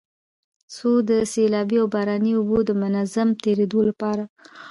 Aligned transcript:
څو 0.75 0.91
د 1.09 1.11
سيلابي 1.33 1.77
او 1.81 1.87
باراني 1.93 2.31
اوبو 2.35 2.57
د 2.65 2.69
منظم 2.81 3.29
تېرېدو 3.43 3.79
لپاره 3.89 4.23